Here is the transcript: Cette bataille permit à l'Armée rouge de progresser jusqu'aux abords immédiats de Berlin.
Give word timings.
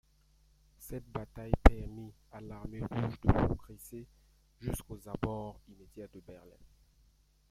Cette 0.79 1.05
bataille 1.11 1.51
permit 1.63 2.11
à 2.31 2.41
l'Armée 2.41 2.81
rouge 2.81 3.21
de 3.21 3.31
progresser 3.33 4.07
jusqu'aux 4.59 4.97
abords 5.07 5.61
immédiats 5.67 6.07
de 6.07 6.19
Berlin. 6.21 6.57